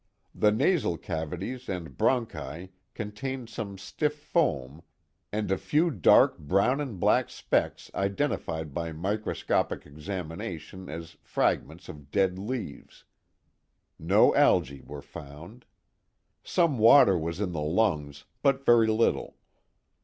The 0.33 0.51
nasal 0.51 0.97
cavities 0.97 1.69
and 1.69 1.95
bronchi 1.95 2.69
contained 2.95 3.51
some 3.51 3.77
stiff 3.77 4.15
foam 4.17 4.81
and 5.31 5.51
a 5.51 5.59
few 5.59 5.91
dark 5.91 6.39
brown 6.39 6.81
and 6.81 6.99
black 6.99 7.29
specks 7.29 7.91
identified 7.93 8.73
by 8.73 8.93
microscopic 8.93 9.85
examination 9.85 10.89
as 10.89 11.17
fragments 11.21 11.87
of 11.87 12.09
dead 12.09 12.39
leaves. 12.39 13.05
No 13.99 14.33
algae 14.33 14.81
were 14.81 15.03
found. 15.03 15.65
Some 16.43 16.79
water 16.79 17.15
was 17.15 17.39
in 17.39 17.51
the 17.51 17.61
lungs, 17.61 18.25
but 18.41 18.65
very 18.65 18.87
little. 18.87 19.37